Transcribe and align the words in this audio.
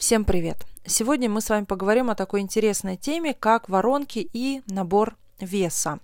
Всем 0.00 0.24
привет! 0.24 0.64
Сегодня 0.86 1.28
мы 1.28 1.42
с 1.42 1.50
вами 1.50 1.66
поговорим 1.66 2.08
о 2.08 2.14
такой 2.14 2.40
интересной 2.40 2.96
теме, 2.96 3.34
как 3.34 3.68
воронки 3.68 4.26
и 4.32 4.62
набор 4.66 5.14
веса. 5.42 5.98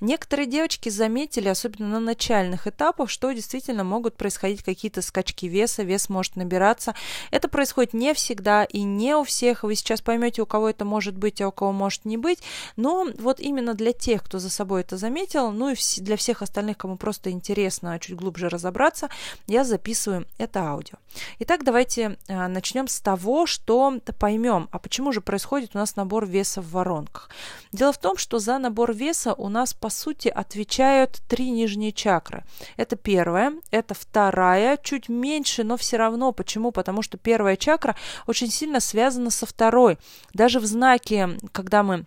Некоторые 0.00 0.46
девочки 0.46 0.88
заметили, 0.88 1.48
особенно 1.48 1.88
на 1.88 2.00
начальных 2.00 2.66
этапах, 2.66 3.10
что 3.10 3.32
действительно 3.32 3.84
могут 3.84 4.16
происходить 4.16 4.62
какие-то 4.62 5.02
скачки 5.02 5.46
веса, 5.46 5.82
вес 5.82 6.08
может 6.08 6.36
набираться. 6.36 6.94
Это 7.30 7.48
происходит 7.48 7.94
не 7.94 8.14
всегда 8.14 8.64
и 8.64 8.82
не 8.82 9.14
у 9.14 9.24
всех. 9.24 9.62
Вы 9.62 9.74
сейчас 9.74 10.00
поймете, 10.00 10.42
у 10.42 10.46
кого 10.46 10.68
это 10.70 10.84
может 10.84 11.16
быть, 11.16 11.40
а 11.40 11.48
у 11.48 11.52
кого 11.52 11.72
может 11.72 12.04
не 12.04 12.16
быть. 12.16 12.40
Но 12.76 13.08
вот 13.18 13.40
именно 13.40 13.74
для 13.74 13.92
тех, 13.92 14.22
кто 14.22 14.38
за 14.38 14.50
собой 14.50 14.82
это 14.82 14.96
заметил, 14.96 15.50
ну 15.52 15.70
и 15.70 15.76
для 15.98 16.16
всех 16.16 16.42
остальных, 16.42 16.78
кому 16.78 16.96
просто 16.96 17.30
интересно 17.30 17.98
чуть 17.98 18.16
глубже 18.16 18.48
разобраться, 18.48 19.08
я 19.46 19.64
записываю 19.64 20.26
это 20.38 20.60
аудио. 20.60 20.96
Итак, 21.40 21.64
давайте 21.64 22.18
а, 22.28 22.48
начнем 22.48 22.88
с 22.88 23.00
того, 23.00 23.46
что 23.46 23.98
поймем, 24.18 24.68
а 24.70 24.78
почему 24.78 25.12
же 25.12 25.20
происходит 25.20 25.70
у 25.74 25.78
нас 25.78 25.96
набор 25.96 26.26
веса 26.26 26.60
в 26.60 26.70
воронках. 26.70 27.30
Дело 27.72 27.92
в 27.92 27.98
том, 27.98 28.16
что 28.16 28.38
за 28.38 28.58
набор 28.58 28.79
набор 28.80 28.94
веса 28.94 29.34
у 29.34 29.48
нас, 29.48 29.74
по 29.74 29.90
сути, 29.90 30.28
отвечают 30.28 31.20
три 31.28 31.50
нижние 31.50 31.92
чакры. 31.92 32.44
Это 32.78 32.96
первая, 32.96 33.52
это 33.70 33.94
вторая, 33.94 34.78
чуть 34.82 35.10
меньше, 35.10 35.64
но 35.64 35.76
все 35.76 35.98
равно. 35.98 36.32
Почему? 36.32 36.72
Потому 36.72 37.02
что 37.02 37.18
первая 37.18 37.56
чакра 37.56 37.94
очень 38.26 38.50
сильно 38.50 38.80
связана 38.80 39.30
со 39.30 39.44
второй. 39.44 39.98
Даже 40.32 40.60
в 40.60 40.66
знаке, 40.66 41.28
когда 41.52 41.82
мы 41.82 42.06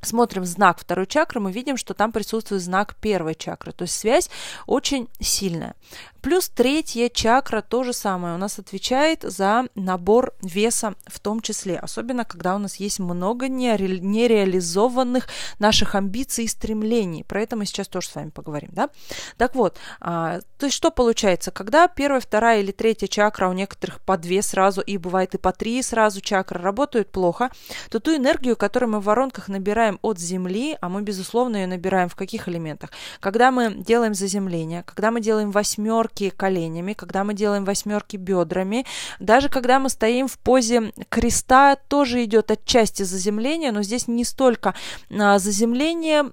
смотрим 0.00 0.46
знак 0.46 0.78
второй 0.78 1.06
чакры, 1.06 1.40
мы 1.40 1.52
видим, 1.52 1.76
что 1.76 1.92
там 1.92 2.12
присутствует 2.12 2.62
знак 2.62 2.94
первой 2.96 3.34
чакры. 3.34 3.72
То 3.72 3.82
есть 3.82 3.98
связь 3.98 4.30
очень 4.66 5.06
сильная. 5.20 5.74
Плюс 6.22 6.48
третья 6.48 7.08
чакра 7.08 7.62
то 7.62 7.82
же 7.82 7.92
самое. 7.92 8.34
У 8.34 8.38
нас 8.38 8.58
отвечает 8.58 9.22
за 9.22 9.66
набор 9.74 10.34
веса 10.42 10.94
в 11.06 11.18
том 11.18 11.40
числе. 11.40 11.78
Особенно, 11.78 12.24
когда 12.24 12.54
у 12.54 12.58
нас 12.58 12.76
есть 12.76 12.98
много 12.98 13.46
нере- 13.46 14.00
нереализованных 14.00 15.28
наших 15.58 15.94
амбиций 15.94 16.44
и 16.44 16.48
стремлений. 16.48 17.24
Про 17.24 17.42
это 17.42 17.56
мы 17.56 17.64
сейчас 17.64 17.88
тоже 17.88 18.08
с 18.08 18.14
вами 18.14 18.30
поговорим. 18.30 18.70
Да? 18.72 18.90
Так 19.36 19.54
вот, 19.54 19.78
а, 20.00 20.40
то 20.58 20.66
есть 20.66 20.76
что 20.76 20.90
получается? 20.90 21.50
Когда 21.50 21.88
первая, 21.88 22.20
вторая 22.20 22.60
или 22.60 22.72
третья 22.72 23.06
чакра 23.06 23.48
у 23.48 23.52
некоторых 23.52 24.00
по 24.00 24.18
две 24.18 24.42
сразу, 24.42 24.80
и 24.82 24.98
бывает 24.98 25.34
и 25.34 25.38
по 25.38 25.52
три 25.52 25.82
сразу 25.82 26.20
чакры 26.20 26.60
работают 26.60 27.10
плохо, 27.10 27.50
то 27.90 27.98
ту 27.98 28.14
энергию, 28.14 28.56
которую 28.56 28.90
мы 28.90 29.00
в 29.00 29.04
воронках 29.04 29.48
набираем 29.48 29.98
от 30.02 30.18
Земли, 30.18 30.76
а 30.80 30.88
мы, 30.88 31.02
безусловно, 31.02 31.56
ее 31.56 31.66
набираем 31.66 32.08
в 32.08 32.16
каких 32.16 32.48
элементах? 32.48 32.90
Когда 33.20 33.50
мы 33.50 33.74
делаем 33.74 34.14
заземление, 34.14 34.82
когда 34.82 35.10
мы 35.10 35.20
делаем 35.20 35.50
восьмерки, 35.50 36.09
восьмерки 36.10 36.30
коленями, 36.30 36.92
когда 36.92 37.24
мы 37.24 37.34
делаем 37.34 37.64
восьмерки 37.64 38.16
бедрами, 38.16 38.84
даже 39.18 39.48
когда 39.48 39.78
мы 39.78 39.88
стоим 39.88 40.28
в 40.28 40.38
позе 40.38 40.92
креста, 41.08 41.76
тоже 41.76 42.24
идет 42.24 42.50
отчасти 42.50 43.02
заземление, 43.02 43.72
но 43.72 43.82
здесь 43.82 44.08
не 44.08 44.24
столько 44.24 44.74
а, 45.10 45.38
заземление, 45.38 46.32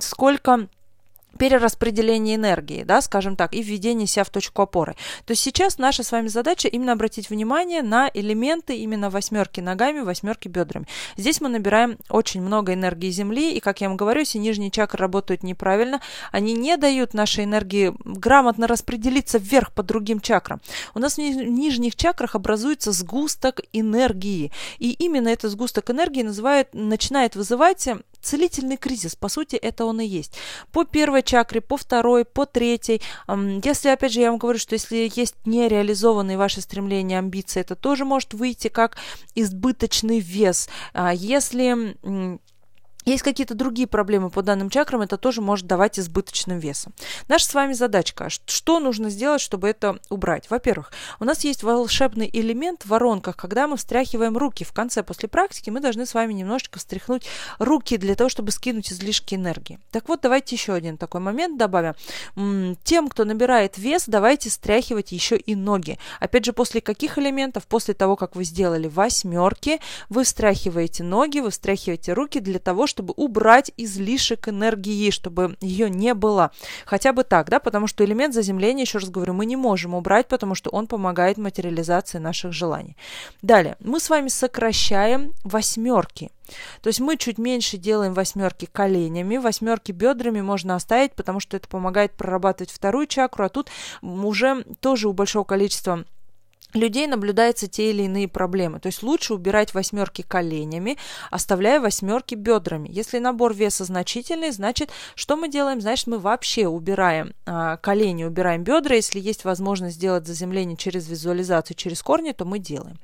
сколько 0.00 0.68
перераспределение 1.36 2.36
энергии, 2.36 2.82
да, 2.82 3.00
скажем 3.00 3.36
так, 3.36 3.54
и 3.54 3.62
введение 3.62 4.06
себя 4.06 4.24
в 4.24 4.30
точку 4.30 4.62
опоры. 4.62 4.96
То 5.24 5.32
есть 5.32 5.42
сейчас 5.42 5.78
наша 5.78 6.02
с 6.02 6.10
вами 6.10 6.28
задача 6.28 6.68
именно 6.68 6.92
обратить 6.92 7.30
внимание 7.30 7.82
на 7.82 8.10
элементы 8.12 8.76
именно 8.76 9.10
восьмерки 9.10 9.60
ногами, 9.60 10.00
восьмерки 10.00 10.48
бедрами. 10.48 10.86
Здесь 11.16 11.40
мы 11.40 11.48
набираем 11.48 11.98
очень 12.08 12.42
много 12.42 12.74
энергии 12.74 13.10
Земли, 13.10 13.54
и, 13.54 13.60
как 13.60 13.80
я 13.80 13.88
вам 13.88 13.96
говорю, 13.96 14.20
если 14.20 14.38
нижние 14.38 14.70
чакры 14.70 14.98
работают 14.98 15.42
неправильно, 15.42 16.00
они 16.32 16.54
не 16.54 16.76
дают 16.76 17.14
нашей 17.14 17.44
энергии 17.44 17.94
грамотно 18.04 18.66
распределиться 18.66 19.38
вверх 19.38 19.72
по 19.72 19.82
другим 19.82 20.20
чакрам. 20.20 20.60
У 20.94 20.98
нас 20.98 21.16
в 21.16 21.20
нижних 21.20 21.94
чакрах 21.94 22.34
образуется 22.34 22.92
сгусток 22.92 23.60
энергии, 23.72 24.50
и 24.78 24.92
именно 24.92 25.28
этот 25.28 25.52
сгусток 25.52 25.90
энергии 25.90 26.22
называют, 26.22 26.68
начинает 26.72 27.36
вызывать 27.36 27.88
целительный 28.20 28.76
кризис, 28.76 29.14
по 29.16 29.28
сути, 29.28 29.56
это 29.56 29.84
он 29.84 30.00
и 30.00 30.06
есть. 30.06 30.36
По 30.72 30.84
первой 30.84 31.22
чакре, 31.22 31.60
по 31.60 31.76
второй, 31.76 32.24
по 32.24 32.46
третьей. 32.46 33.00
Если, 33.28 33.88
опять 33.88 34.12
же, 34.12 34.20
я 34.20 34.30
вам 34.30 34.38
говорю, 34.38 34.58
что 34.58 34.74
если 34.74 35.10
есть 35.14 35.34
нереализованные 35.44 36.36
ваши 36.36 36.60
стремления, 36.60 37.18
амбиции, 37.18 37.60
это 37.60 37.74
тоже 37.74 38.04
может 38.04 38.34
выйти 38.34 38.68
как 38.68 38.96
избыточный 39.34 40.20
вес. 40.20 40.68
А 40.92 41.14
если 41.14 41.96
есть 43.04 43.22
какие-то 43.22 43.54
другие 43.54 43.88
проблемы 43.88 44.28
по 44.28 44.42
данным 44.42 44.68
чакрам, 44.68 45.00
это 45.00 45.16
тоже 45.16 45.40
может 45.40 45.66
давать 45.66 45.98
избыточным 45.98 46.58
весом. 46.58 46.92
Наша 47.28 47.46
с 47.46 47.54
вами 47.54 47.72
задачка, 47.72 48.28
что 48.28 48.80
нужно 48.80 49.08
сделать, 49.08 49.40
чтобы 49.40 49.68
это 49.68 49.98
убрать? 50.10 50.50
Во-первых, 50.50 50.92
у 51.20 51.24
нас 51.24 51.44
есть 51.44 51.62
волшебный 51.62 52.28
элемент 52.32 52.82
в 52.82 52.88
воронках, 52.88 53.36
когда 53.36 53.66
мы 53.66 53.76
встряхиваем 53.76 54.36
руки. 54.36 54.64
В 54.64 54.72
конце, 54.72 55.02
после 55.02 55.28
практики, 55.28 55.70
мы 55.70 55.80
должны 55.80 56.04
с 56.04 56.12
вами 56.12 56.32
немножечко 56.34 56.78
встряхнуть 56.78 57.26
руки 57.58 57.96
для 57.96 58.14
того, 58.14 58.28
чтобы 58.28 58.50
скинуть 58.50 58.92
излишки 58.92 59.36
энергии. 59.36 59.78
Так 59.90 60.08
вот, 60.08 60.20
давайте 60.20 60.56
еще 60.56 60.74
один 60.74 60.98
такой 60.98 61.20
момент 61.20 61.56
добавим. 61.56 61.94
Тем, 62.84 63.08
кто 63.08 63.24
набирает 63.24 63.78
вес, 63.78 64.04
давайте 64.06 64.50
стряхивать 64.50 65.12
еще 65.12 65.36
и 65.36 65.54
ноги. 65.54 65.98
Опять 66.20 66.44
же, 66.44 66.52
после 66.52 66.80
каких 66.80 67.18
элементов? 67.18 67.66
После 67.66 67.94
того, 67.94 68.16
как 68.16 68.36
вы 68.36 68.44
сделали 68.44 68.88
восьмерки, 68.88 69.80
вы 70.08 70.24
встряхиваете 70.24 71.04
ноги, 71.04 71.38
вы 71.38 71.50
встряхиваете 71.50 72.12
руки 72.12 72.40
для 72.40 72.58
того, 72.58 72.86
чтобы 72.88 73.14
убрать 73.16 73.70
излишек 73.76 74.48
энергии, 74.48 75.10
чтобы 75.10 75.56
ее 75.60 75.88
не 75.88 76.14
было. 76.14 76.50
Хотя 76.84 77.12
бы 77.12 77.22
так, 77.22 77.48
да, 77.48 77.60
потому 77.60 77.86
что 77.86 78.04
элемент 78.04 78.34
заземления, 78.34 78.84
еще 78.84 78.98
раз 78.98 79.10
говорю, 79.10 79.34
мы 79.34 79.46
не 79.46 79.56
можем 79.56 79.94
убрать, 79.94 80.26
потому 80.26 80.54
что 80.54 80.70
он 80.70 80.86
помогает 80.86 81.38
материализации 81.38 82.18
наших 82.18 82.52
желаний. 82.52 82.96
Далее, 83.42 83.76
мы 83.80 84.00
с 84.00 84.10
вами 84.10 84.28
сокращаем 84.28 85.32
восьмерки. 85.44 86.30
То 86.80 86.88
есть 86.88 87.00
мы 87.00 87.16
чуть 87.16 87.38
меньше 87.38 87.76
делаем 87.76 88.14
восьмерки 88.14 88.66
коленями, 88.66 89.36
восьмерки 89.36 89.92
бедрами 89.92 90.40
можно 90.40 90.74
оставить, 90.74 91.12
потому 91.12 91.40
что 91.40 91.56
это 91.56 91.68
помогает 91.68 92.12
прорабатывать 92.12 92.70
вторую 92.70 93.06
чакру, 93.06 93.44
а 93.44 93.48
тут 93.48 93.68
уже 94.02 94.64
тоже 94.80 95.08
у 95.08 95.12
большого 95.12 95.44
количества 95.44 96.04
людей 96.74 97.06
наблюдаются 97.06 97.66
те 97.66 97.90
или 97.90 98.02
иные 98.02 98.28
проблемы. 98.28 98.80
То 98.80 98.86
есть 98.88 99.02
лучше 99.02 99.34
убирать 99.34 99.74
восьмерки 99.74 100.22
коленями, 100.22 100.98
оставляя 101.30 101.80
восьмерки 101.80 102.34
бедрами. 102.34 102.88
Если 102.92 103.18
набор 103.18 103.54
веса 103.54 103.84
значительный, 103.84 104.50
значит, 104.50 104.90
что 105.14 105.36
мы 105.36 105.48
делаем? 105.48 105.80
Значит, 105.80 106.06
мы 106.06 106.18
вообще 106.18 106.66
убираем 106.66 107.32
а, 107.46 107.76
колени, 107.78 108.24
убираем 108.24 108.64
бедра. 108.64 108.96
Если 108.96 109.20
есть 109.20 109.44
возможность 109.44 109.96
сделать 109.96 110.26
заземление 110.26 110.76
через 110.76 111.08
визуализацию, 111.08 111.76
через 111.76 112.02
корни, 112.02 112.32
то 112.32 112.44
мы 112.44 112.58
делаем. 112.58 112.98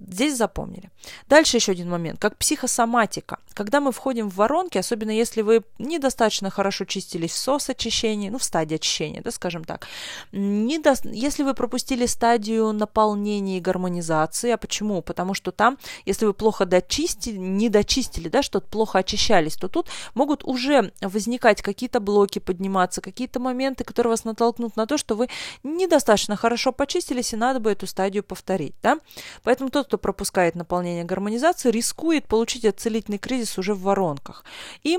Здесь 0.00 0.36
запомнили. 0.36 0.90
Дальше 1.28 1.56
еще 1.56 1.72
один 1.72 1.90
момент, 1.90 2.20
как 2.20 2.36
психосоматика. 2.36 3.38
Когда 3.54 3.80
мы 3.80 3.90
входим 3.90 4.30
в 4.30 4.36
воронки, 4.36 4.78
особенно 4.78 5.10
если 5.10 5.42
вы 5.42 5.64
недостаточно 5.78 6.50
хорошо 6.50 6.84
чистились 6.84 7.32
в 7.32 7.38
сосочищении, 7.38 8.28
ну, 8.28 8.38
в 8.38 8.44
стадии 8.44 8.76
очищения, 8.76 9.22
да, 9.22 9.30
скажем 9.30 9.64
так, 9.64 9.88
недо... 10.30 10.94
если 11.04 11.42
вы 11.42 11.54
пропустили 11.54 12.06
стадию 12.06 12.72
наполнения 12.88 13.58
и 13.58 13.60
гармонизации, 13.60 14.50
а 14.50 14.56
почему? 14.56 15.02
Потому 15.02 15.34
что 15.34 15.52
там, 15.52 15.78
если 16.06 16.26
вы 16.26 16.32
плохо 16.32 16.64
дочистили, 16.64 17.36
не 17.36 17.68
дочистили, 17.68 18.28
да, 18.28 18.42
что-то 18.42 18.66
плохо 18.66 18.98
очищались, 18.98 19.56
то 19.56 19.68
тут 19.68 19.86
могут 20.14 20.44
уже 20.44 20.92
возникать 21.02 21.62
какие-то 21.62 22.00
блоки, 22.00 22.38
подниматься, 22.38 23.00
какие-то 23.00 23.40
моменты, 23.40 23.84
которые 23.84 24.10
вас 24.12 24.24
натолкнут 24.24 24.76
на 24.76 24.86
то, 24.86 24.96
что 24.96 25.14
вы 25.14 25.28
недостаточно 25.62 26.36
хорошо 26.36 26.72
почистились, 26.72 27.32
и 27.34 27.36
надо 27.36 27.60
бы 27.60 27.70
эту 27.70 27.86
стадию 27.86 28.24
повторить, 28.24 28.74
да. 28.82 28.98
Поэтому 29.42 29.70
тот, 29.70 29.86
кто 29.86 29.98
пропускает 29.98 30.54
наполнение 30.54 31.04
гармонизации, 31.04 31.70
рискует 31.70 32.26
получить 32.26 32.64
отцелительный 32.64 33.18
кризис 33.18 33.58
уже 33.58 33.74
в 33.74 33.82
воронках. 33.82 34.44
И 34.82 34.98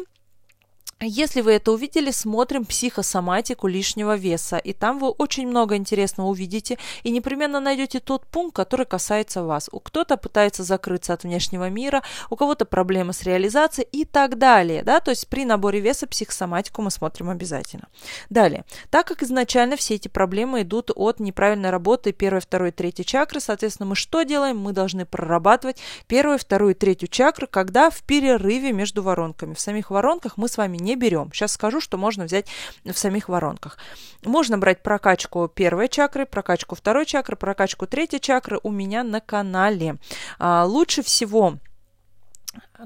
если 1.01 1.39
вы 1.41 1.53
это 1.53 1.71
увидели, 1.71 2.11
смотрим 2.11 2.65
психосоматику 2.65 3.67
лишнего 3.67 4.15
веса, 4.17 4.57
и 4.57 4.73
там 4.73 4.99
вы 4.99 5.09
очень 5.09 5.47
много 5.47 5.77
интересного 5.77 6.27
увидите 6.27 6.77
и 7.03 7.11
непременно 7.11 7.61
найдете 7.61 8.01
тот 8.01 8.25
пункт, 8.27 8.55
который 8.55 8.85
касается 8.85 9.43
вас. 9.43 9.69
У 9.71 9.79
кто-то 9.79 10.17
пытается 10.17 10.63
закрыться 10.63 11.13
от 11.13 11.23
внешнего 11.23 11.69
мира, 11.69 12.03
у 12.29 12.35
кого-то 12.35 12.65
проблемы 12.65 13.13
с 13.13 13.23
реализацией 13.23 13.87
и 13.91 14.03
так 14.03 14.37
далее. 14.37 14.83
Да? 14.83 14.99
То 14.99 15.11
есть 15.11 15.29
при 15.29 15.45
наборе 15.45 15.79
веса 15.79 16.05
психосоматику 16.05 16.81
мы 16.81 16.91
смотрим 16.91 17.29
обязательно. 17.29 17.87
Далее. 18.29 18.65
Так 18.89 19.07
как 19.07 19.23
изначально 19.23 19.77
все 19.77 19.95
эти 19.95 20.09
проблемы 20.09 20.63
идут 20.63 20.91
от 20.93 21.21
неправильной 21.21 21.69
работы 21.69 22.11
первой, 22.11 22.41
второй, 22.41 22.71
третьей 22.71 23.05
чакры, 23.05 23.39
соответственно, 23.39 23.87
мы 23.87 23.95
что 23.95 24.23
делаем? 24.23 24.57
Мы 24.57 24.73
должны 24.73 25.05
прорабатывать 25.05 25.77
первую, 26.07 26.39
вторую, 26.39 26.75
третью 26.75 27.07
чакры, 27.07 27.47
когда 27.47 27.89
в 27.89 28.01
перерыве 28.03 28.73
между 28.73 29.01
воронками. 29.01 29.53
В 29.53 29.59
самих 29.61 29.91
воронках 29.91 30.35
мы 30.35 30.49
с 30.49 30.57
вами 30.57 30.77
не 30.77 30.88
не 30.89 30.95
берем. 30.95 31.31
Сейчас 31.31 31.53
скажу, 31.53 31.79
что 31.79 31.97
можно 31.97 32.25
взять 32.25 32.47
в 32.83 32.97
самих 32.97 33.29
воронках. 33.29 33.77
Можно 34.25 34.57
брать 34.57 34.81
прокачку 34.81 35.47
первой 35.47 35.87
чакры, 35.87 36.25
прокачку 36.25 36.75
второй 36.75 37.05
чакры, 37.05 37.35
прокачку 37.35 37.85
третьей 37.85 38.19
чакры 38.19 38.59
у 38.63 38.71
меня 38.71 39.03
на 39.03 39.21
канале. 39.21 39.97
А, 40.39 40.65
лучше 40.65 41.03
всего 41.03 41.57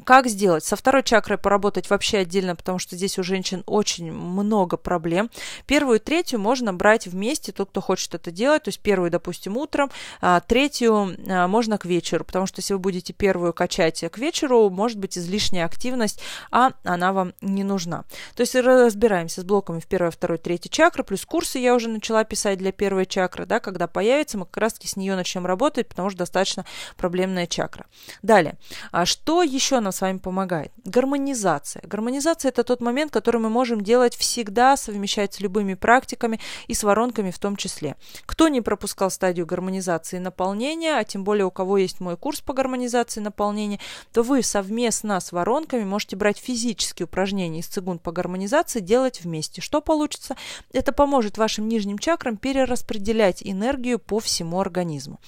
как 0.06 0.28
сделать? 0.28 0.63
Со 0.63 0.75
второй 0.75 1.04
чакрой 1.04 1.38
поработать 1.38 1.90
вообще 1.90 2.19
отдельно, 2.19 2.56
потому 2.56 2.80
что 2.80 2.95
здесь 2.95 3.19
у 3.19 3.24
женщин 3.24 3.63
очень 3.68 4.12
много 4.12 4.75
проблем. 4.75 5.30
Первую 5.68 5.98
и 5.98 6.00
третью 6.00 6.40
можно 6.40 6.74
брать 6.74 7.06
вместе, 7.06 7.51
тот, 7.51 7.69
кто 7.69 7.81
хочет 7.81 8.16
это 8.16 8.31
делать. 8.31 8.63
То 8.63 8.69
есть 8.69 8.80
первую, 8.80 9.12
допустим, 9.12 9.57
утром, 9.57 9.92
а 10.22 10.40
третью 10.40 11.16
а, 11.30 11.48
можно 11.48 11.78
к 11.78 11.86
вечеру, 11.86 12.25
потому 12.25 12.48
что 12.48 12.60
если 12.60 12.74
вы 12.74 12.80
будете 12.80 13.13
первую 13.13 13.54
качать 13.54 14.04
к 14.12 14.18
вечеру, 14.18 14.69
может 14.69 14.98
быть 14.98 15.18
излишняя 15.18 15.66
активность, 15.66 16.19
а 16.50 16.72
она 16.84 17.13
вам 17.13 17.34
не 17.42 17.63
нужна. 17.63 18.04
То 18.36 18.42
есть 18.42 18.56
разбираемся 18.56 19.42
с 19.42 19.44
блоками 19.44 19.80
в 19.80 19.86
первой, 19.86 20.12
второй, 20.12 20.39
третьей 20.39 20.72
чакры, 20.72 21.04
плюс 21.04 21.25
курсы 21.25 21.60
я 21.60 21.75
уже 21.75 21.89
начала 21.89 22.24
писать 22.24 22.57
для 22.57 22.72
первой 22.72 23.06
чакры, 23.06 23.46
да, 23.46 23.60
когда 23.60 23.88
появится, 23.88 24.38
мы 24.38 24.46
как 24.46 24.57
раз-таки 24.57 24.88
с 24.88 24.96
нее 24.96 25.16
начнем 25.16 25.46
работать, 25.46 25.88
потому 25.88 26.10
что 26.10 26.19
достаточно 26.19 26.66
проблемная 26.98 27.46
чакра. 27.46 27.86
Далее, 28.22 28.57
а 28.92 29.06
что 29.06 29.44
еще 29.44 29.83
нам 29.84 29.92
с 29.92 30.02
вами 30.02 30.18
помогает? 30.18 30.72
Гармонизация. 30.86 31.84
Гармонизация– 31.86 32.50
это 32.50 32.64
тот 32.64 32.82
момент, 32.82 33.12
который 33.12 33.40
мы 33.40 33.50
можем 33.50 33.82
делать 33.82 34.16
всегда, 34.16 34.76
совмещать 34.78 35.36
с 35.36 35.40
любыми 35.40 35.76
практиками 35.76 36.40
и 36.68 36.74
с 36.74 36.84
воронками 36.84 37.32
в 37.32 37.40
том 37.40 37.56
числе. 37.56 37.96
Кто 38.26 38.48
не 38.48 38.62
пропускал 38.62 39.12
стадию 39.12 39.46
гармонизации 39.46 40.18
наполнения, 40.18 40.98
а 40.98 41.04
тем 41.04 41.24
более 41.24 41.46
у 41.46 41.52
кого 41.52 41.78
есть 41.78 42.00
мой 42.00 42.18
курс 42.18 42.42
по 42.42 42.54
гармонизации 42.54 43.20
наполнения, 43.20 43.80
то 44.12 44.24
вы 44.24 44.42
совместно 44.42 45.20
с 45.20 45.32
воронками 45.32 45.84
можете 45.84 46.16
брать 46.16 46.38
физические 46.38 47.06
упражнения 47.06 47.60
из 47.60 47.68
цигун 47.68 48.00
по 48.00 48.12
гармонизации, 48.12 48.80
делать 48.80 49.22
вместе. 49.22 49.62
Что 49.62 49.82
получится? 49.82 50.36
Это 50.72 50.92
поможет 50.92 51.38
вашим 51.38 51.68
нижним 51.68 52.00
чакрам 52.00 52.38
перераспределять 52.38 53.42
энергию 53.44 54.00
по 54.00 54.20
всему 54.20 54.60
организму. 54.60 55.20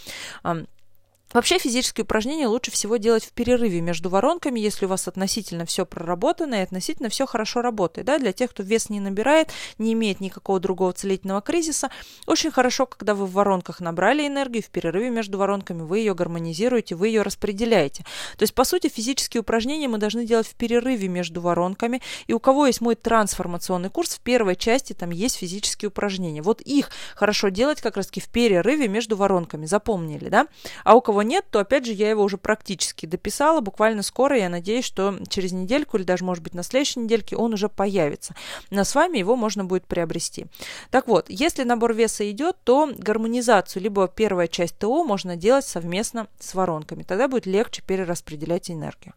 Вообще 1.35 1.59
физические 1.59 2.05
упражнения 2.05 2.47
лучше 2.47 2.71
всего 2.71 2.95
делать 2.95 3.25
в 3.25 3.33
перерыве 3.33 3.81
между 3.81 4.09
воронками, 4.09 4.57
если 4.57 4.85
у 4.85 4.87
вас 4.87 5.09
относительно 5.09 5.65
все 5.65 5.85
проработано 5.85 6.55
и 6.55 6.59
относительно 6.59 7.09
все 7.09 7.25
хорошо 7.25 7.61
работает. 7.61 8.07
Да? 8.07 8.19
Для 8.19 8.31
тех, 8.31 8.51
кто 8.51 8.63
вес 8.63 8.89
не 8.89 9.01
набирает, 9.01 9.49
не 9.77 9.91
имеет 9.91 10.21
никакого 10.21 10.61
другого 10.61 10.93
целительного 10.93 11.41
кризиса, 11.41 11.89
очень 12.25 12.51
хорошо, 12.51 12.85
когда 12.85 13.13
вы 13.15 13.25
в 13.25 13.33
воронках 13.33 13.81
набрали 13.81 14.25
энергию, 14.25 14.63
в 14.63 14.69
перерыве 14.69 15.09
между 15.09 15.37
воронками 15.37 15.81
вы 15.81 15.99
ее 15.99 16.15
гармонизируете, 16.15 16.95
вы 16.95 17.09
ее 17.09 17.21
распределяете. 17.21 18.05
То 18.37 18.43
есть, 18.43 18.53
по 18.53 18.63
сути, 18.63 18.87
физические 18.87 19.41
упражнения 19.41 19.89
мы 19.89 19.97
должны 19.97 20.25
делать 20.25 20.47
в 20.47 20.55
перерыве 20.55 21.09
между 21.09 21.41
воронками. 21.41 22.01
И 22.27 22.33
у 22.33 22.39
кого 22.39 22.67
есть 22.67 22.79
мой 22.79 22.95
трансформационный 22.95 23.89
курс, 23.89 24.11
в 24.15 24.21
первой 24.21 24.55
части 24.55 24.93
там 24.93 25.09
есть 25.09 25.35
физические 25.35 25.89
упражнения. 25.89 26.41
Вот 26.41 26.61
их 26.61 26.91
хорошо 27.13 27.49
делать 27.49 27.81
как 27.81 27.97
раз-таки 27.97 28.21
в 28.21 28.29
перерыве 28.29 28.87
между 28.87 29.17
воронками. 29.17 29.65
Запомнили, 29.65 30.29
да? 30.29 30.47
А 30.85 30.95
у 30.95 31.01
кого 31.01 31.24
нет, 31.27 31.45
то 31.49 31.59
опять 31.59 31.85
же 31.85 31.93
я 31.93 32.09
его 32.09 32.23
уже 32.23 32.37
практически 32.37 33.05
дописала. 33.05 33.61
Буквально 33.61 34.03
скоро, 34.03 34.37
я 34.37 34.49
надеюсь, 34.49 34.85
что 34.85 35.17
через 35.29 35.51
недельку 35.51 35.97
или 35.97 36.03
даже, 36.03 36.23
может 36.23 36.43
быть, 36.43 36.53
на 36.53 36.63
следующей 36.63 37.01
недельке 37.01 37.35
он 37.35 37.53
уже 37.53 37.69
появится. 37.69 38.35
Но 38.69 38.83
с 38.83 38.95
вами 38.95 39.17
его 39.17 39.35
можно 39.35 39.65
будет 39.65 39.85
приобрести. 39.85 40.45
Так 40.91 41.07
вот, 41.07 41.25
если 41.29 41.63
набор 41.63 41.93
веса 41.93 42.29
идет, 42.29 42.57
то 42.63 42.91
гармонизацию, 42.97 43.83
либо 43.83 44.07
первая 44.07 44.47
часть 44.47 44.77
ТО 44.77 45.03
можно 45.03 45.35
делать 45.35 45.65
совместно 45.65 46.27
с 46.39 46.53
воронками. 46.53 47.03
Тогда 47.03 47.27
будет 47.27 47.45
легче 47.45 47.81
перераспределять 47.85 48.69
энергию. 48.71 49.13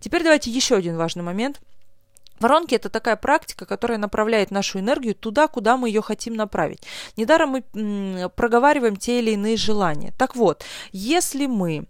Теперь 0.00 0.22
давайте 0.22 0.50
еще 0.50 0.76
один 0.76 0.96
важный 0.96 1.22
момент– 1.22 1.60
Воронки– 2.40 2.74
это 2.76 2.88
такая 2.88 3.16
практика, 3.16 3.66
которая 3.66 3.98
направляет 3.98 4.50
нашу 4.50 4.78
энергию 4.78 5.14
туда, 5.14 5.48
куда 5.48 5.76
мы 5.76 5.88
ее 5.88 6.02
хотим 6.02 6.34
направить. 6.34 6.82
Недаром 7.16 7.50
мы 7.50 8.30
проговариваем 8.36 8.96
те 8.96 9.20
или 9.20 9.32
иные 9.32 9.56
желания. 9.56 10.12
Так 10.18 10.36
вот, 10.36 10.64
если 10.92 11.46
мы 11.46 11.86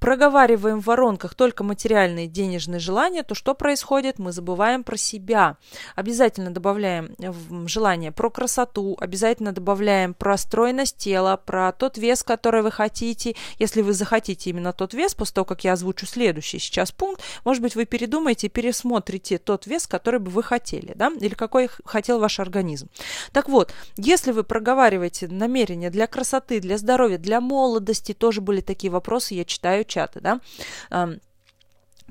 проговариваем 0.00 0.80
в 0.80 0.86
воронках 0.86 1.34
только 1.34 1.62
материальные 1.62 2.26
денежные 2.26 2.80
желания, 2.80 3.22
то 3.22 3.34
что 3.34 3.54
происходит? 3.54 4.18
Мы 4.18 4.32
забываем 4.32 4.82
про 4.82 4.96
себя. 4.96 5.58
Обязательно 5.94 6.50
добавляем 6.50 7.14
желание 7.68 8.10
про 8.10 8.30
красоту, 8.30 8.96
обязательно 8.98 9.52
добавляем 9.52 10.14
про 10.14 10.36
стройность 10.38 10.96
тела, 10.96 11.36
про 11.36 11.72
тот 11.72 11.98
вес, 11.98 12.22
который 12.22 12.62
вы 12.62 12.70
хотите. 12.70 13.36
Если 13.58 13.82
вы 13.82 13.92
захотите 13.92 14.50
именно 14.50 14.72
тот 14.72 14.94
вес, 14.94 15.14
после 15.14 15.34
того, 15.34 15.44
как 15.44 15.64
я 15.64 15.74
озвучу 15.74 16.06
следующий 16.06 16.58
сейчас 16.58 16.90
пункт, 16.90 17.22
может 17.44 17.62
быть, 17.62 17.76
вы 17.76 17.84
передумаете 17.84 18.46
и 18.46 18.50
пересмотрите 18.50 19.38
тот 19.38 19.66
вес, 19.66 19.86
который 19.86 20.18
бы 20.18 20.30
вы 20.30 20.42
хотели, 20.42 20.94
да, 20.94 21.12
или 21.20 21.34
какой 21.34 21.68
хотел 21.84 22.18
ваш 22.18 22.40
организм. 22.40 22.88
Так 23.32 23.48
вот, 23.48 23.72
если 23.96 24.32
вы 24.32 24.44
проговариваете 24.44 25.28
намерения 25.28 25.90
для 25.90 26.06
красоты, 26.06 26.60
для 26.60 26.78
здоровья, 26.78 27.18
для 27.18 27.42
молодости, 27.42 28.14
тоже 28.14 28.40
были 28.40 28.62
такие 28.62 28.90
вопросы, 28.90 29.34
я 29.34 29.44
читаю 29.44 29.84
чаты, 29.90 30.20
да, 30.20 30.40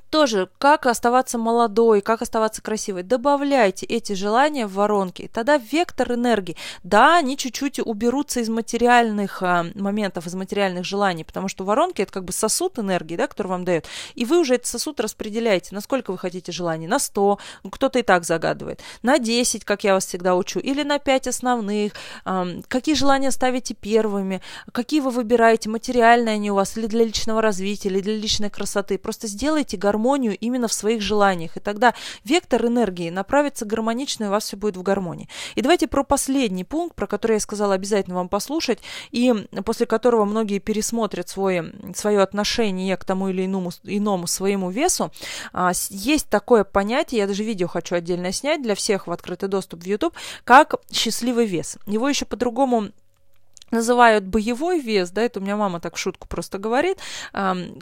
тоже, 0.10 0.50
как 0.58 0.86
оставаться 0.86 1.38
молодой, 1.38 2.02
как 2.02 2.22
оставаться 2.22 2.62
красивой. 2.62 3.04
Добавляйте 3.04 3.86
эти 3.86 4.14
желания 4.14 4.68
в 4.68 4.74
воронки. 4.74 5.30
Тогда 5.34 5.58
вектор 5.58 6.14
энергии, 6.14 6.58
да, 6.84 7.18
они 7.18 7.38
чуть-чуть 7.38 7.80
уберутся 7.80 8.40
из 8.40 8.50
материальных 8.50 9.44
а, 9.44 9.68
моментов, 9.76 10.28
из 10.28 10.36
материальных 10.36 10.86
желаний, 10.86 11.24
потому 11.24 11.48
что 11.48 11.64
воронки 11.64 12.02
это 12.02 12.12
как 12.12 12.26
бы 12.26 12.34
сосуд 12.34 12.80
энергии, 12.80 13.16
да, 13.16 13.28
который 13.28 13.48
вам 13.48 13.66
дает. 13.66 13.86
И 14.16 14.26
вы 14.26 14.40
уже 14.40 14.56
этот 14.56 14.68
сосуд 14.68 15.00
распределяете, 15.00 15.70
насколько 15.72 16.12
вы 16.12 16.18
хотите 16.18 16.52
желаний. 16.52 16.88
На 16.88 17.00
100, 17.00 17.40
кто-то 17.72 18.00
и 18.00 18.04
так 18.04 18.24
загадывает. 18.26 18.82
На 19.04 19.20
10, 19.20 19.64
как 19.66 19.84
я 19.84 19.94
вас 19.94 20.06
всегда 20.06 20.36
учу, 20.36 20.60
или 20.60 20.84
на 20.84 21.00
5 21.00 21.28
основных. 21.28 21.94
А, 22.26 22.48
какие 22.68 22.96
желания 22.96 23.32
ставите 23.32 23.74
первыми, 23.74 24.42
какие 24.72 25.00
вы 25.02 25.12
выбираете, 25.12 25.70
материальные 25.70 26.36
они 26.36 26.52
у 26.52 26.56
вас, 26.56 26.78
или 26.78 26.88
для 26.88 27.06
личного 27.06 27.42
развития, 27.42 27.90
или 27.90 28.02
для 28.02 28.16
личной 28.16 28.50
красоты. 28.50 28.98
Просто 28.98 29.28
сделайте 29.28 29.78
гармонию 29.78 29.99
гармонию 30.00 30.38
именно 30.38 30.68
в 30.68 30.74
своих 30.74 31.02
желаниях. 31.02 31.58
И 31.58 31.60
тогда 31.60 31.94
вектор 32.24 32.66
энергии 32.66 33.10
направится 33.10 33.66
гармонично, 33.66 34.26
и 34.26 34.28
у 34.28 34.32
вас 34.32 34.46
все 34.46 34.56
будет 34.56 34.78
в 34.78 34.82
гармонии. 34.82 35.28
И 35.56 35.62
давайте 35.62 35.88
про 35.88 36.04
последний 36.04 36.64
пункт, 36.64 36.96
про 36.96 37.06
который 37.06 37.34
я 37.34 37.40
сказала 37.40 37.74
обязательно 37.74 38.16
вам 38.16 38.30
послушать, 38.30 38.80
и 39.12 39.34
после 39.66 39.86
которого 39.86 40.26
многие 40.26 40.60
пересмотрят 40.60 41.28
свое, 41.28 41.74
свое 41.96 42.22
отношение 42.22 42.96
к 42.96 43.04
тому 43.04 43.30
или 43.30 43.46
иному, 43.46 43.72
иному 43.84 44.28
своему 44.28 44.70
весу. 44.70 45.12
А, 45.52 45.72
есть 45.90 46.30
такое 46.30 46.64
понятие, 46.64 47.20
я 47.20 47.28
даже 47.28 47.44
видео 47.44 47.68
хочу 47.68 47.96
отдельно 47.96 48.32
снять 48.32 48.62
для 48.62 48.76
всех 48.76 49.08
в 49.08 49.12
открытый 49.12 49.50
доступ 49.50 49.84
в 49.84 49.86
YouTube, 49.86 50.14
как 50.46 50.76
счастливый 50.92 51.46
вес. 51.46 51.78
Его 51.88 52.08
еще 52.08 52.26
по-другому 52.26 52.90
называют 53.72 54.26
боевой 54.26 54.80
вес, 54.80 55.12
да, 55.12 55.22
это 55.22 55.40
у 55.40 55.44
меня 55.44 55.58
мама 55.58 55.80
так 55.80 55.96
в 55.96 56.00
шутку 56.00 56.28
просто 56.28 56.58
говорит, 56.58 56.98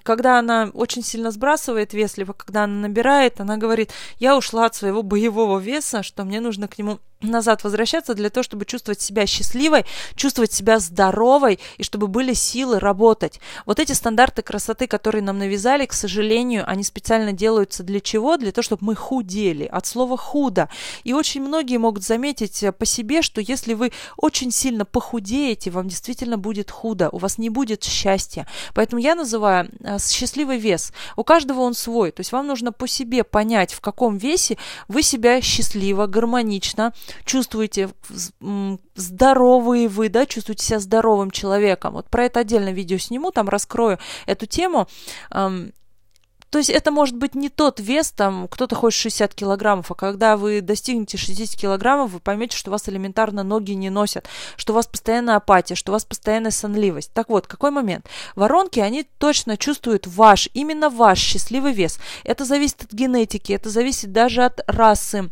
когда 0.04 0.40
она 0.40 0.70
очень 0.74 1.04
сильно 1.04 1.32
сбрасывает 1.32 1.94
вес, 1.94 2.18
либо 2.18 2.34
когда 2.34 2.64
она 2.64 2.88
набирает, 2.88 3.40
она 3.40 3.58
говорит, 3.58 3.92
я 4.20 4.38
ушла 4.38 4.66
от 4.66 4.76
своего 4.76 5.04
боевого 5.04 5.60
веса, 5.60 6.04
что 6.04 6.24
мне 6.24 6.40
нужно 6.40 6.68
к 6.68 6.78
нему 6.78 7.00
назад 7.22 7.64
возвращаться 7.64 8.14
для 8.14 8.30
того, 8.30 8.44
чтобы 8.44 8.66
чувствовать 8.66 9.02
себя 9.02 9.26
счастливой, 9.26 9.86
чувствовать 10.16 10.52
себя 10.52 10.80
здоровой 10.80 11.60
и 11.78 11.84
чтобы 11.84 12.08
были 12.08 12.34
силы 12.34 12.80
работать. 12.80 13.40
Вот 13.66 13.80
эти 13.80 13.94
стандарты 13.94 14.42
красоты, 14.42 14.88
которые 14.88 15.24
нам 15.24 15.38
навязали, 15.38 15.86
к 15.86 15.94
сожалению, 15.94 16.64
они 16.68 16.84
специально 16.84 17.34
делаются 17.34 17.84
для 17.84 18.00
чего? 18.00 18.38
Для 18.38 18.52
того, 18.52 18.64
чтобы 18.64 18.86
мы 18.86 18.96
худели, 18.96 19.66
от 19.66 19.86
слова 19.86 20.18
худо. 20.18 20.70
И 21.04 21.14
очень 21.14 21.42
многие 21.42 21.78
могут 21.78 22.04
заметить 22.04 22.62
э, 22.64 22.72
по 22.72 22.86
себе, 22.86 23.22
что 23.22 23.42
если 23.42 23.74
вы 23.74 23.92
очень 24.18 24.52
сильно 24.52 24.86
похудеете, 24.86 25.72
вам 25.72 25.88
действительно 25.88 26.38
будет 26.38 26.72
худо, 26.72 27.10
у 27.12 27.18
вас 27.18 27.38
не 27.38 27.50
будет 27.50 27.84
счастья. 27.84 28.48
Поэтому 28.74 29.02
я 29.02 29.16
называю 29.16 29.70
э, 29.80 29.98
счастливый 30.00 30.60
вес. 30.60 30.94
У 31.16 31.24
каждого 31.24 31.62
он 31.62 31.74
свой. 31.74 32.12
То 32.12 32.22
есть 32.22 32.32
вам 32.32 32.48
нужно 32.48 32.72
по 32.72 32.88
себе 32.88 33.24
понять, 33.24 33.74
в 33.74 33.82
каком 33.82 34.18
весе 34.18 34.58
вы 34.88 35.02
себя 35.02 35.42
счастливо, 35.42 36.06
гармонично, 36.06 36.94
чувствуете 37.26 37.90
здоровые 38.96 39.88
вы, 39.88 40.10
да, 40.10 40.26
чувствуете 40.26 40.66
себя 40.66 40.80
здоровым 40.80 41.32
человеком. 41.32 41.94
Вот 41.94 42.10
про 42.10 42.26
это 42.26 42.42
отдельно 42.42 42.72
видео 42.72 42.98
сниму, 42.98 43.32
там 43.32 43.50
раскрою 43.50 44.00
эту 44.26 44.46
тему. 44.46 44.88
То 46.50 46.60
есть 46.60 46.70
это 46.70 46.92
может 46.92 47.18
быть 47.18 47.36
не 47.36 47.50
тот 47.50 47.82
вес, 47.82 48.12
там 48.12 48.48
кто-то 48.48 48.74
хочет 48.74 49.02
60 49.02 49.36
килограммов, 49.36 49.92
а 49.92 49.96
когда 49.96 50.38
вы 50.38 50.62
достигнете 50.62 51.18
60 51.18 51.60
килограммов, 51.60 52.12
вы 52.12 52.20
поймете, 52.22 52.56
что 52.56 52.72
вас 52.72 52.88
элементарно 52.88 53.44
ноги 53.44 53.74
не 53.74 53.90
носят, 53.90 54.26
что 54.56 54.72
у 54.72 54.76
вас 54.76 54.88
постоянная 54.88 55.36
апатия, 55.36 55.76
что 55.76 55.92
у 55.92 55.94
вас 55.94 56.06
постоянная 56.06 56.52
сонливость. 56.52 57.12
Так 57.14 57.28
вот, 57.28 57.48
какой 57.48 57.72
момент? 57.72 58.06
Воронки, 58.36 58.80
они 58.80 59.06
точно 59.18 59.58
чувствуют 59.58 60.08
ваш, 60.08 60.48
именно 60.54 60.90
ваш 60.90 61.20
счастливый 61.20 61.74
вес. 61.74 62.00
Это 62.24 62.46
зависит 62.46 62.84
от 62.84 62.94
генетики, 62.94 63.52
это 63.52 63.70
зависит 63.70 64.14
даже 64.14 64.46
от 64.46 64.62
расы, 64.68 65.30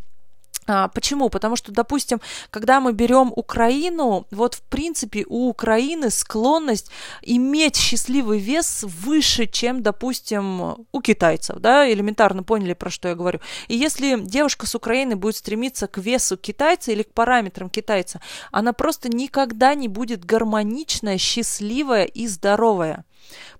почему? 0.65 1.29
Потому 1.29 1.55
что, 1.55 1.71
допустим, 1.71 2.21
когда 2.49 2.79
мы 2.79 2.93
берем 2.93 3.31
Украину, 3.35 4.25
вот 4.31 4.55
в 4.55 4.61
принципе 4.63 5.25
у 5.27 5.49
Украины 5.49 6.09
склонность 6.09 6.89
иметь 7.21 7.75
счастливый 7.75 8.39
вес 8.39 8.83
выше, 8.83 9.45
чем, 9.45 9.83
допустим, 9.83 10.85
у 10.91 11.01
китайцев, 11.01 11.57
да, 11.59 11.91
элементарно 11.91 12.43
поняли, 12.43 12.73
про 12.73 12.89
что 12.89 13.09
я 13.09 13.15
говорю. 13.15 13.39
И 13.67 13.75
если 13.75 14.19
девушка 14.19 14.65
с 14.65 14.75
Украины 14.75 15.15
будет 15.15 15.35
стремиться 15.35 15.87
к 15.87 15.97
весу 15.97 16.37
китайца 16.37 16.91
или 16.91 17.03
к 17.03 17.13
параметрам 17.13 17.69
китайца, 17.69 18.21
она 18.51 18.73
просто 18.73 19.09
никогда 19.09 19.75
не 19.75 19.87
будет 19.87 20.25
гармоничная, 20.25 21.17
счастливая 21.17 22.05
и 22.05 22.27
здоровая. 22.27 23.05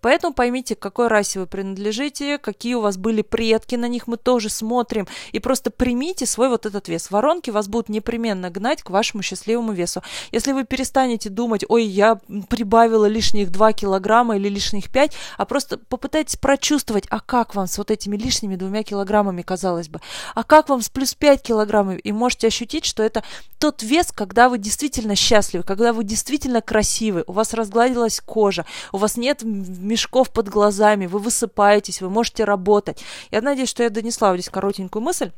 Поэтому 0.02 0.34
поймите, 0.34 0.76
к 0.76 0.80
какой 0.80 1.08
расе 1.08 1.40
вы 1.40 1.48
принадлежите, 1.48 2.38
какие 2.38 2.76
у 2.76 2.82
вас 2.82 2.98
были 2.98 3.22
предки, 3.22 3.76
на 3.76 3.88
них 3.88 4.08
мы 4.08 4.18
тоже 4.18 4.50
смотрим, 4.50 5.08
и 5.32 5.40
просто 5.40 5.72
примите 5.72 6.26
свой 6.26 6.50
вот 6.50 6.66
этот 6.66 6.88
вес. 6.88 7.12
Воронки 7.12 7.50
вас 7.50 7.68
будут 7.68 7.90
непременно 7.90 8.50
гнать 8.50 8.84
к 8.84 8.90
вашему 8.90 9.24
счастливому 9.24 9.74
весу. 9.74 10.02
Если 10.32 10.52
вы 10.52 10.64
перестанете 10.64 11.30
думать, 11.30 11.64
ой, 11.68 11.86
я 11.86 12.20
прибавила 12.50 13.06
лишних 13.06 13.52
2 13.52 13.74
килограмма 13.74 14.38
или 14.38 14.50
лишних 14.50 14.92
5, 14.92 15.14
а 15.38 15.46
просто 15.46 15.78
попытайтесь 15.78 16.36
прочувствовать, 16.36 17.06
а 17.10 17.20
как 17.20 17.56
вам 17.56 17.68
с 17.68 17.78
вот 17.78 17.92
этими 17.92 18.18
лишними 18.18 18.56
двумя 18.56 18.84
килограммами, 18.84 19.42
казалось 19.42 19.90
бы, 19.90 20.00
а 20.34 20.44
как 20.44 20.70
вам 20.70 20.82
с 20.82 20.90
плюс 20.90 21.14
5 21.14 21.42
килограммов, 21.42 22.00
и 22.04 22.12
можете 22.12 22.48
ощутить, 22.48 22.86
что 22.86 23.04
это 23.04 23.24
тот 23.60 23.84
вес, 23.84 24.12
когда 24.12 24.50
вы 24.50 24.58
действительно 24.58 25.16
счастливы, 25.16 25.64
когда 25.64 25.94
вы 25.94 26.04
действительно 26.04 26.62
красивы, 26.62 27.24
у 27.28 27.32
вас 27.32 27.54
разгладилась 27.54 28.22
кожа, 28.22 28.66
у 28.92 28.98
вас 28.98 29.18
нет 29.18 29.42
мешков 29.68 30.32
под 30.32 30.50
глазами, 30.50 31.06
вы 31.06 31.20
высыпаетесь, 31.20 32.02
вы 32.02 32.10
можете 32.10 32.44
работать. 32.44 33.04
Я 33.32 33.42
надеюсь, 33.42 33.70
что 33.70 33.84
я 33.84 33.90
донесла 33.90 34.34
здесь 34.34 34.50
коротенькую 34.50 35.02
мысль. 35.02 35.32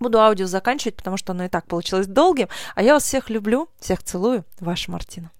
Буду 0.00 0.20
аудио 0.20 0.46
заканчивать, 0.46 0.96
потому 0.96 1.16
что 1.16 1.32
оно 1.32 1.44
и 1.44 1.48
так 1.48 1.66
получилось 1.66 2.06
долгим. 2.06 2.48
А 2.74 2.82
я 2.82 2.94
вас 2.94 3.04
всех 3.04 3.30
люблю, 3.30 3.68
всех 3.78 4.02
целую. 4.02 4.44
Ваша 4.58 4.90
Мартина. 4.90 5.30